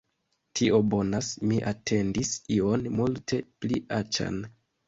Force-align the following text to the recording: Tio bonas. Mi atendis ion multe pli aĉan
Tio 0.59 0.79
bonas. 0.93 1.29
Mi 1.51 1.59
atendis 1.73 2.33
ion 2.57 2.89
multe 2.99 3.41
pli 3.63 3.83
aĉan 4.03 4.43